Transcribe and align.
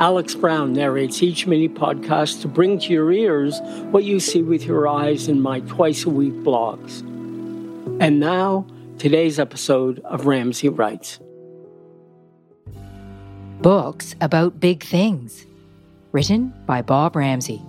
Alex 0.00 0.36
Brown 0.36 0.74
narrates 0.74 1.24
each 1.24 1.48
mini 1.48 1.68
podcast 1.68 2.42
to 2.42 2.48
bring 2.48 2.78
to 2.78 2.92
your 2.92 3.10
ears 3.10 3.60
what 3.90 4.04
you 4.04 4.20
see 4.20 4.42
with 4.42 4.64
your 4.64 4.86
eyes 4.86 5.26
in 5.26 5.40
my 5.40 5.58
twice 5.60 6.04
a 6.04 6.10
week 6.10 6.34
blogs. 6.44 7.00
And 8.00 8.20
now, 8.20 8.64
today's 8.98 9.40
episode 9.40 9.98
of 10.04 10.26
Ramsay 10.26 10.68
Writes. 10.68 11.18
Books 13.60 14.14
about 14.20 14.60
big 14.60 14.84
things. 14.84 15.44
Written 16.12 16.54
by 16.64 16.80
Bob 16.80 17.16
Ramsay. 17.16 17.60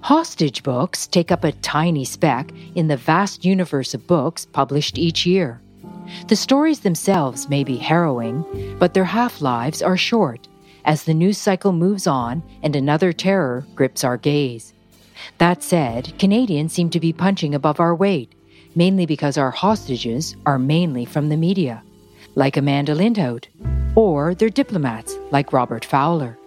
Hostage 0.00 0.62
books 0.62 1.06
take 1.06 1.30
up 1.30 1.44
a 1.44 1.52
tiny 1.52 2.06
speck 2.06 2.50
in 2.74 2.88
the 2.88 2.96
vast 2.96 3.44
universe 3.44 3.92
of 3.92 4.06
books 4.06 4.46
published 4.46 4.96
each 4.96 5.26
year. 5.26 5.60
The 6.28 6.36
stories 6.36 6.80
themselves 6.80 7.50
may 7.50 7.62
be 7.62 7.76
harrowing, 7.76 8.42
but 8.78 8.94
their 8.94 9.04
half 9.04 9.42
lives 9.42 9.82
are 9.82 9.98
short 9.98 10.48
as 10.84 11.04
the 11.04 11.14
news 11.14 11.38
cycle 11.38 11.72
moves 11.72 12.06
on 12.06 12.42
and 12.62 12.74
another 12.74 13.12
terror 13.12 13.66
grips 13.74 14.04
our 14.04 14.16
gaze. 14.16 14.72
That 15.38 15.62
said, 15.62 16.12
Canadians 16.18 16.72
seem 16.72 16.90
to 16.90 17.00
be 17.00 17.12
punching 17.12 17.54
above 17.54 17.80
our 17.80 17.94
weight, 17.94 18.32
mainly 18.74 19.06
because 19.06 19.38
our 19.38 19.50
hostages 19.50 20.36
are 20.46 20.58
mainly 20.58 21.04
from 21.04 21.28
the 21.28 21.36
media, 21.36 21.82
like 22.34 22.56
Amanda 22.56 22.94
Lindhout, 22.94 23.46
or 23.94 24.34
they're 24.34 24.48
diplomats, 24.48 25.16
like 25.30 25.52
Robert 25.52 25.84
Fowler. 25.84 26.38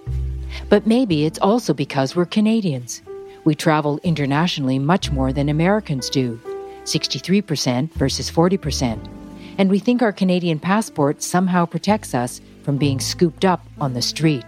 But 0.69 0.87
maybe 0.87 1.25
it's 1.25 1.39
also 1.39 1.73
because 1.73 2.15
we're 2.15 2.25
Canadians. 2.25 3.01
We 3.43 3.55
travel 3.55 3.99
internationally 4.03 4.79
much 4.79 5.11
more 5.11 5.31
than 5.31 5.49
Americans 5.49 6.09
do 6.09 6.39
63% 6.83 7.91
versus 7.93 8.29
40%. 8.29 9.09
And 9.57 9.69
we 9.69 9.79
think 9.79 10.01
our 10.01 10.11
Canadian 10.11 10.59
passport 10.59 11.21
somehow 11.23 11.65
protects 11.65 12.13
us 12.13 12.41
from 12.65 12.77
being 12.77 12.99
scooped 12.99 13.45
up 13.45 13.63
on 13.79 13.93
the 13.93 14.01
street. 14.01 14.45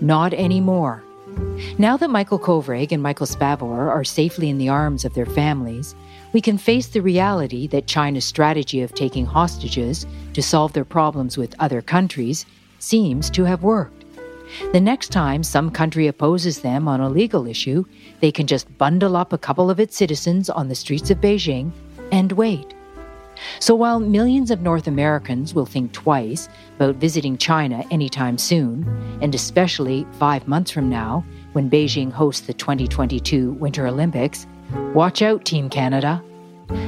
Not 0.00 0.34
anymore. 0.34 1.02
Now 1.78 1.96
that 1.96 2.10
Michael 2.10 2.38
Kovrig 2.38 2.90
and 2.90 3.02
Michael 3.02 3.26
Spavor 3.26 3.90
are 3.90 4.04
safely 4.04 4.50
in 4.50 4.58
the 4.58 4.68
arms 4.68 5.04
of 5.04 5.14
their 5.14 5.26
families, 5.26 5.94
we 6.32 6.40
can 6.40 6.58
face 6.58 6.88
the 6.88 7.00
reality 7.00 7.68
that 7.68 7.86
China's 7.86 8.24
strategy 8.24 8.82
of 8.82 8.94
taking 8.94 9.24
hostages 9.24 10.04
to 10.34 10.42
solve 10.42 10.72
their 10.72 10.84
problems 10.84 11.38
with 11.38 11.54
other 11.60 11.80
countries 11.80 12.44
seems 12.80 13.30
to 13.30 13.44
have 13.44 13.62
worked. 13.62 14.04
The 14.72 14.80
next 14.80 15.12
time 15.12 15.42
some 15.42 15.70
country 15.70 16.06
opposes 16.06 16.60
them 16.60 16.88
on 16.88 17.00
a 17.00 17.08
legal 17.08 17.46
issue, 17.46 17.84
they 18.20 18.32
can 18.32 18.46
just 18.46 18.76
bundle 18.78 19.16
up 19.16 19.32
a 19.32 19.38
couple 19.38 19.70
of 19.70 19.78
its 19.78 19.96
citizens 19.96 20.50
on 20.50 20.68
the 20.68 20.74
streets 20.74 21.10
of 21.10 21.18
Beijing 21.18 21.70
and 22.10 22.32
wait. 22.32 22.74
So 23.60 23.74
while 23.74 24.00
millions 24.00 24.50
of 24.50 24.60
North 24.60 24.86
Americans 24.86 25.54
will 25.54 25.66
think 25.66 25.92
twice 25.92 26.48
about 26.76 26.96
visiting 26.96 27.36
China 27.38 27.84
anytime 27.90 28.38
soon, 28.38 28.86
and 29.20 29.34
especially 29.34 30.06
five 30.12 30.46
months 30.48 30.70
from 30.70 30.88
now, 30.88 31.24
when 31.52 31.70
Beijing 31.70 32.12
hosts 32.12 32.46
the 32.46 32.54
2022 32.54 33.52
Winter 33.52 33.86
Olympics, 33.86 34.46
watch 34.94 35.22
out, 35.22 35.44
Team 35.44 35.68
Canada. 35.68 36.22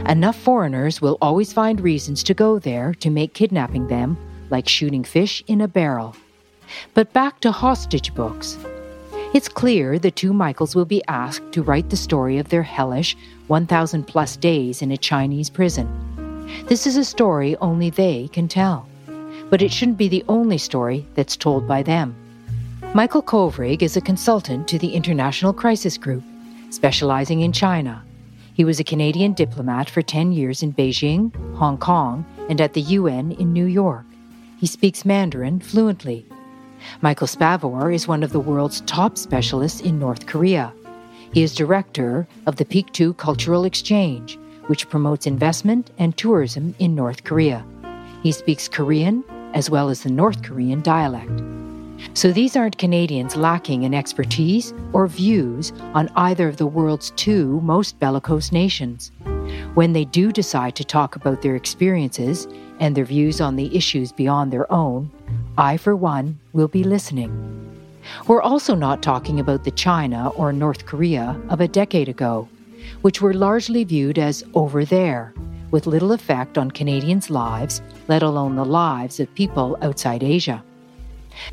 Enough 0.06 0.36
foreigners 0.36 1.00
will 1.00 1.18
always 1.22 1.52
find 1.52 1.80
reasons 1.80 2.22
to 2.24 2.34
go 2.34 2.58
there 2.58 2.94
to 2.94 3.10
make 3.10 3.34
kidnapping 3.34 3.86
them 3.86 4.16
like 4.50 4.68
shooting 4.68 5.04
fish 5.04 5.42
in 5.46 5.60
a 5.60 5.68
barrel. 5.68 6.14
But 6.94 7.12
back 7.12 7.40
to 7.40 7.52
hostage 7.52 8.14
books. 8.14 8.58
It's 9.32 9.48
clear 9.48 9.98
the 9.98 10.10
two 10.10 10.32
Michaels 10.32 10.74
will 10.74 10.84
be 10.84 11.04
asked 11.06 11.52
to 11.52 11.62
write 11.62 11.88
the 11.88 11.96
story 11.96 12.38
of 12.38 12.48
their 12.48 12.64
hellish 12.64 13.16
1,000 13.46 14.04
plus 14.04 14.36
days 14.36 14.82
in 14.82 14.90
a 14.90 14.96
Chinese 14.96 15.48
prison. 15.48 16.09
This 16.66 16.86
is 16.86 16.96
a 16.96 17.04
story 17.04 17.56
only 17.56 17.90
they 17.90 18.28
can 18.32 18.48
tell. 18.48 18.88
But 19.50 19.62
it 19.62 19.72
shouldn't 19.72 19.98
be 19.98 20.08
the 20.08 20.24
only 20.28 20.58
story 20.58 21.06
that's 21.14 21.36
told 21.36 21.66
by 21.66 21.82
them. 21.82 22.14
Michael 22.94 23.22
Kovrig 23.22 23.82
is 23.82 23.96
a 23.96 24.00
consultant 24.00 24.68
to 24.68 24.78
the 24.78 24.94
International 24.94 25.52
Crisis 25.52 25.96
Group, 25.96 26.24
specializing 26.70 27.40
in 27.40 27.52
China. 27.52 28.02
He 28.54 28.64
was 28.64 28.80
a 28.80 28.84
Canadian 28.84 29.32
diplomat 29.32 29.88
for 29.88 30.02
10 30.02 30.32
years 30.32 30.62
in 30.62 30.72
Beijing, 30.72 31.34
Hong 31.56 31.78
Kong, 31.78 32.24
and 32.48 32.60
at 32.60 32.74
the 32.74 32.82
UN 32.82 33.32
in 33.32 33.52
New 33.52 33.66
York. 33.66 34.04
He 34.58 34.66
speaks 34.66 35.04
Mandarin 35.04 35.60
fluently 35.60 36.26
Michael 37.00 37.26
Spavor 37.26 37.94
is 37.94 38.08
one 38.08 38.22
of 38.22 38.32
the 38.32 38.40
world's 38.40 38.80
top 38.82 39.18
specialists 39.18 39.80
in 39.80 39.98
North 39.98 40.26
Korea. 40.26 40.72
He 41.32 41.42
is 41.42 41.54
director 41.54 42.26
of 42.46 42.56
the 42.56 42.64
Paektu 42.64 43.16
Cultural 43.16 43.64
Exchange, 43.64 44.38
which 44.66 44.88
promotes 44.88 45.26
investment 45.26 45.90
and 45.98 46.16
tourism 46.16 46.74
in 46.78 46.94
North 46.94 47.24
Korea. 47.24 47.64
He 48.22 48.32
speaks 48.32 48.68
Korean 48.68 49.24
as 49.54 49.70
well 49.70 49.88
as 49.88 50.02
the 50.02 50.10
North 50.10 50.42
Korean 50.42 50.80
dialect. 50.80 51.30
So 52.14 52.32
these 52.32 52.56
aren't 52.56 52.78
Canadians 52.78 53.36
lacking 53.36 53.82
in 53.82 53.94
expertise 53.94 54.72
or 54.92 55.06
views 55.06 55.72
on 55.94 56.08
either 56.16 56.48
of 56.48 56.56
the 56.56 56.66
world's 56.66 57.10
two 57.12 57.60
most 57.60 57.98
bellicose 57.98 58.52
nations. 58.52 59.12
When 59.74 59.92
they 59.92 60.04
do 60.04 60.32
decide 60.32 60.76
to 60.76 60.84
talk 60.84 61.16
about 61.16 61.42
their 61.42 61.56
experiences 61.56 62.46
and 62.78 62.96
their 62.96 63.04
views 63.04 63.40
on 63.40 63.56
the 63.56 63.74
issues 63.76 64.12
beyond 64.12 64.52
their 64.52 64.70
own, 64.72 65.10
I, 65.58 65.76
for 65.76 65.94
one, 65.94 66.38
will 66.52 66.68
be 66.68 66.84
listening. 66.84 67.30
We're 68.26 68.42
also 68.42 68.74
not 68.74 69.02
talking 69.02 69.38
about 69.38 69.64
the 69.64 69.70
China 69.70 70.30
or 70.30 70.52
North 70.52 70.86
Korea 70.86 71.40
of 71.50 71.60
a 71.60 71.68
decade 71.68 72.08
ago, 72.08 72.48
which 73.02 73.20
were 73.20 73.34
largely 73.34 73.84
viewed 73.84 74.18
as 74.18 74.44
over 74.54 74.84
there, 74.84 75.34
with 75.70 75.86
little 75.86 76.12
effect 76.12 76.58
on 76.58 76.70
Canadians' 76.70 77.30
lives, 77.30 77.82
let 78.08 78.22
alone 78.22 78.56
the 78.56 78.64
lives 78.64 79.20
of 79.20 79.34
people 79.34 79.76
outside 79.82 80.22
Asia. 80.22 80.62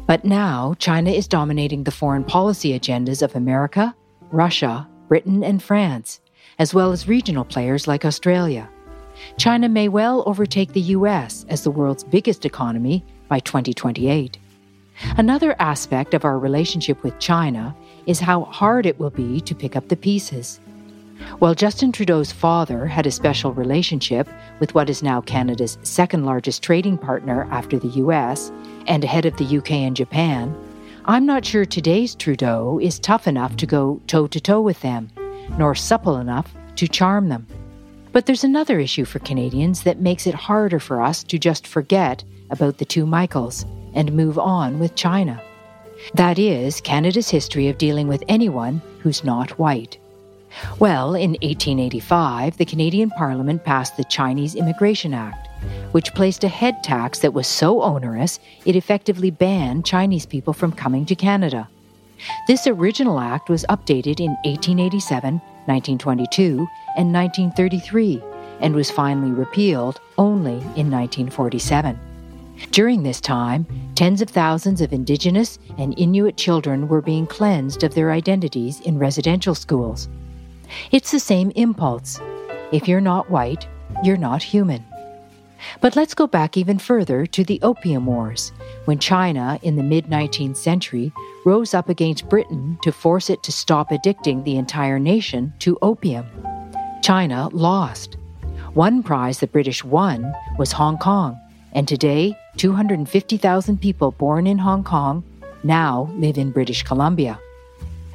But 0.06 0.26
now, 0.26 0.74
China 0.80 1.12
is 1.12 1.28
dominating 1.28 1.84
the 1.84 1.92
foreign 1.92 2.24
policy 2.24 2.78
agendas 2.78 3.22
of 3.22 3.36
America, 3.36 3.96
Russia, 4.32 4.88
Britain, 5.08 5.44
and 5.44 5.62
France, 5.62 6.20
as 6.60 6.74
well 6.74 6.92
as 6.92 7.08
regional 7.08 7.46
players 7.46 7.88
like 7.88 8.06
Australia. 8.06 8.70
China 9.38 9.70
may 9.70 9.88
well 9.88 10.24
overtake 10.26 10.74
the 10.74 10.92
US 10.98 11.46
as 11.50 11.64
the 11.64 11.72
world's 11.72 12.04
biggest 12.04 12.46
economy 12.46 13.04
by 13.28 13.40
2028. 13.40 14.38
Another 15.18 15.56
aspect 15.60 16.14
of 16.14 16.26
our 16.26 16.40
relationship 16.40 17.02
with 17.04 17.20
China 17.20 17.76
is 18.06 18.20
how 18.20 18.46
hard 18.46 18.86
it 18.86 19.00
will 19.00 19.10
be 19.10 19.40
to 19.42 19.56
pick 19.56 19.76
up 19.76 19.88
the 19.88 19.96
pieces. 19.96 20.60
While 21.40 21.54
Justin 21.54 21.92
Trudeau's 21.92 22.32
father 22.32 22.88
had 22.88 23.06
a 23.06 23.12
special 23.12 23.54
relationship 23.54 24.28
with 24.60 24.74
what 24.74 24.90
is 24.90 25.04
now 25.04 25.22
Canada's 25.22 25.78
second 25.84 26.26
largest 26.26 26.64
trading 26.64 26.98
partner 26.98 27.48
after 27.52 27.78
the 27.78 27.90
US 28.00 28.52
and 28.88 29.04
ahead 29.04 29.28
of 29.28 29.38
the 29.38 29.58
UK 29.60 29.74
and 29.74 29.96
Japan, 29.96 30.58
I'm 31.06 31.28
not 31.28 31.46
sure 31.46 31.64
today's 31.64 32.16
Trudeau 32.16 32.80
is 32.82 32.98
tough 32.98 33.28
enough 33.28 33.56
to 33.58 33.68
go 33.68 34.02
toe 34.08 34.26
to 34.26 34.40
toe 34.42 34.62
with 34.62 34.82
them, 34.82 35.12
nor 35.60 35.76
supple 35.76 36.18
enough 36.18 36.52
to 36.78 36.88
charm 36.88 37.30
them. 37.30 37.46
But 38.14 38.26
there's 38.26 38.44
another 38.44 38.80
issue 38.80 39.06
for 39.06 39.20
Canadians 39.20 39.84
that 39.84 40.00
makes 40.00 40.26
it 40.26 40.34
harder 40.34 40.80
for 40.80 41.04
us 41.04 41.24
to 41.26 41.38
just 41.38 41.68
forget 41.68 42.24
about 42.50 42.80
the 42.80 42.86
two 42.86 43.06
Michaels 43.06 43.64
and 43.94 44.12
move 44.12 44.40
on 44.40 44.80
with 44.80 44.96
China. 44.96 45.40
That 46.16 46.40
is 46.40 46.82
Canada's 46.82 47.30
history 47.30 47.68
of 47.68 47.78
dealing 47.78 48.08
with 48.08 48.24
anyone 48.28 48.82
who's 49.02 49.24
not 49.24 49.60
white. 49.60 50.00
Well, 50.80 51.16
in 51.16 51.32
1885, 51.32 52.58
the 52.58 52.66
Canadian 52.66 53.10
Parliament 53.10 53.64
passed 53.64 53.98
the 53.98 54.04
Chinese 54.04 54.56
Immigration 54.56 55.14
Act, 55.14 55.48
which 55.92 56.14
placed 56.14 56.44
a 56.44 56.48
head 56.48 56.84
tax 56.84 57.20
that 57.20 57.34
was 57.34 57.48
so 57.48 57.82
onerous 57.82 58.40
it 58.66 58.76
effectively 58.76 59.32
banned 59.32 59.86
Chinese 59.86 60.26
people 60.26 60.54
from 60.54 60.72
coming 60.72 61.06
to 61.06 61.16
Canada. 61.16 61.68
This 62.48 62.68
original 62.68 63.20
act 63.20 63.50
was 63.50 63.66
updated 63.70 64.20
in 64.20 64.32
1887, 64.44 65.36
1922, 65.66 66.68
and 66.98 67.14
1933, 67.14 68.22
and 68.60 68.74
was 68.74 68.90
finally 68.90 69.32
repealed 69.32 70.00
only 70.18 70.58
in 70.76 70.90
1947. 70.90 72.00
During 72.72 73.04
this 73.04 73.22
time, 73.22 73.68
tens 73.94 74.22
of 74.22 74.30
thousands 74.30 74.82
of 74.82 74.94
Indigenous 74.94 75.60
and 75.78 75.98
Inuit 75.98 76.38
children 76.38 76.88
were 76.88 77.02
being 77.02 77.28
cleansed 77.28 77.84
of 77.84 77.94
their 77.94 78.12
identities 78.12 78.80
in 78.82 78.98
residential 78.98 79.54
schools. 79.54 80.10
It's 80.92 81.12
the 81.12 81.20
same 81.20 81.52
impulse. 81.52 82.20
If 82.72 82.88
you're 82.88 83.02
not 83.02 83.30
white, 83.30 83.68
you're 84.04 84.18
not 84.18 84.44
human. 84.44 84.84
But 85.82 85.96
let's 85.96 86.14
go 86.14 86.28
back 86.28 86.58
even 86.58 86.78
further 86.78 87.26
to 87.26 87.44
the 87.44 87.60
Opium 87.64 88.06
Wars, 88.06 88.52
when 88.86 89.00
China, 89.00 89.60
in 89.64 89.76
the 89.76 89.84
mid 89.84 90.06
19th 90.06 90.58
century, 90.58 91.12
rose 91.46 91.74
up 91.74 91.90
against 91.90 92.30
Britain 92.30 92.78
to 92.84 92.92
force 92.92 93.30
it 93.30 93.42
to 93.44 93.52
stop 93.52 93.90
addicting 93.90 94.44
the 94.44 94.58
entire 94.58 95.00
nation 95.00 95.54
to 95.60 95.78
opium. 95.82 96.26
China 97.02 97.50
lost. 97.54 98.18
One 98.74 99.02
prize 99.02 99.40
the 99.40 99.48
British 99.48 99.84
won 99.84 100.32
was 100.58 100.72
Hong 100.72 100.98
Kong, 100.98 101.40
and 101.74 101.88
today, 101.88 102.38
250,000 102.58 103.82
people 103.82 104.12
born 104.12 104.46
in 104.48 104.58
Hong 104.58 104.84
Kong 104.84 105.24
now 105.64 106.10
live 106.14 106.38
in 106.38 106.52
British 106.52 106.84
Columbia. 106.84 107.40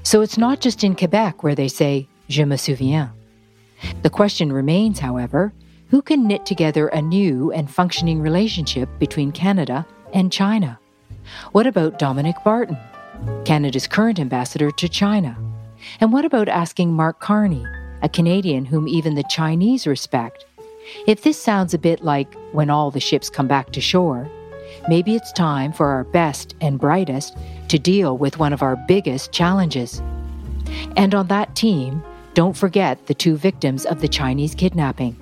So 0.03 0.21
it's 0.21 0.39
not 0.39 0.61
just 0.61 0.85
in 0.85 0.95
Quebec 0.95 1.43
where 1.43 1.55
they 1.55 1.69
say, 1.69 2.09
Je 2.29 2.45
me 2.45 2.57
souviens. 2.57 3.11
The 4.03 4.11
question 4.11 4.53
remains, 4.53 5.01
however, 5.01 5.53
who 5.91 6.03
can 6.03 6.27
knit 6.27 6.47
together 6.47 6.89
a 6.89 7.03
new 7.03 7.53
and 7.53 7.71
functioning 7.71 8.21
relationship 8.21 8.89
between 8.99 9.33
Canada 9.33 9.87
and 10.15 10.33
China? 10.33 10.79
What 11.53 11.67
about 11.67 11.99
Dominic 11.99 12.37
Barton, 12.45 12.79
Canada's 13.45 13.87
current 13.87 14.19
ambassador 14.19 14.71
to 14.71 14.89
China? 14.89 15.37
And 16.01 16.13
what 16.13 16.25
about 16.25 16.49
asking 16.49 16.93
Mark 16.93 17.21
Carney, 17.21 17.65
a 18.03 18.09
Canadian 18.09 18.65
whom 18.65 18.89
even 18.89 19.15
the 19.15 19.25
Chinese 19.25 19.87
respect? 19.87 20.45
If 21.07 21.23
this 21.23 21.41
sounds 21.41 21.75
a 21.75 21.79
bit 21.79 22.03
like 22.03 22.35
when 22.53 22.71
all 22.71 22.91
the 22.91 23.01
ships 23.01 23.31
come 23.31 23.47
back 23.47 23.73
to 23.73 23.81
shore, 23.81 24.29
maybe 24.89 25.15
it's 25.15 25.33
time 25.33 25.73
for 25.73 25.89
our 25.89 26.05
best 26.05 26.55
and 26.61 26.81
brightest 26.81 27.37
to 27.69 27.79
deal 27.79 28.17
with 28.17 28.39
one 28.39 28.53
of 28.53 28.63
our 28.63 28.77
biggest 28.89 29.33
challenges. 29.33 30.01
And 30.97 31.15
on 31.15 31.29
that 31.29 31.55
team, 31.55 32.03
don't 32.35 32.57
forget 32.57 33.07
the 33.07 33.15
two 33.15 33.37
victims 33.37 33.85
of 33.85 34.01
the 34.01 34.09
Chinese 34.09 34.55
kidnapping. 34.55 35.17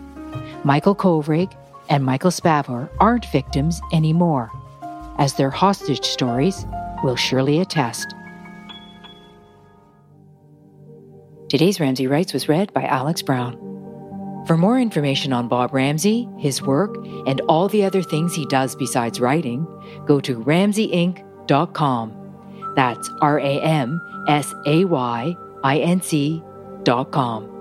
Michael 0.64 0.94
Kovrig 0.94 1.52
and 1.88 2.04
Michael 2.04 2.30
Spavor 2.30 2.88
aren't 3.00 3.26
victims 3.32 3.80
anymore 3.92 4.50
as 5.18 5.34
their 5.34 5.50
hostage 5.50 6.04
stories 6.04 6.66
will 7.02 7.16
surely 7.16 7.60
attest. 7.60 8.14
Today's 11.48 11.80
Ramsay 11.80 12.06
Writes 12.06 12.32
was 12.32 12.48
read 12.48 12.72
by 12.72 12.84
Alex 12.84 13.22
Brown. 13.22 13.58
For 14.46 14.56
more 14.56 14.78
information 14.78 15.32
on 15.32 15.48
Bob 15.48 15.74
Ramsay, 15.74 16.28
his 16.38 16.62
work, 16.62 16.96
and 17.26 17.40
all 17.42 17.68
the 17.68 17.84
other 17.84 18.02
things 18.02 18.34
he 18.34 18.46
does 18.46 18.76
besides 18.76 19.20
writing, 19.20 19.66
go 20.06 20.20
to 20.20 20.38
ramsayinc.com. 20.40 22.16
That's 22.76 23.10
R 23.20 23.40
A 23.40 23.60
M 23.60 24.00
S 24.28 24.54
A 24.66 24.84
Y 24.84 25.36
I 25.64 25.78
N 25.78 26.00
C.com. 26.84 27.59